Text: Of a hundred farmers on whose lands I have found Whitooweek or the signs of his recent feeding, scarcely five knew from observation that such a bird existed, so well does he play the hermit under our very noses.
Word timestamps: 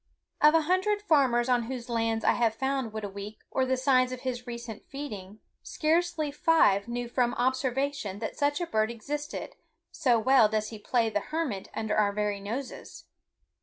Of 0.41 0.55
a 0.55 0.61
hundred 0.63 0.99
farmers 1.03 1.47
on 1.47 1.65
whose 1.65 1.87
lands 1.87 2.25
I 2.25 2.31
have 2.31 2.55
found 2.55 2.91
Whitooweek 2.91 3.37
or 3.51 3.67
the 3.67 3.77
signs 3.77 4.11
of 4.11 4.21
his 4.21 4.47
recent 4.47 4.83
feeding, 4.89 5.41
scarcely 5.61 6.31
five 6.31 6.87
knew 6.87 7.07
from 7.07 7.35
observation 7.35 8.17
that 8.17 8.35
such 8.35 8.59
a 8.59 8.65
bird 8.65 8.89
existed, 8.89 9.53
so 9.91 10.17
well 10.17 10.49
does 10.49 10.69
he 10.69 10.79
play 10.79 11.11
the 11.11 11.19
hermit 11.29 11.69
under 11.75 11.95
our 11.97 12.13
very 12.13 12.39
noses. 12.39 13.05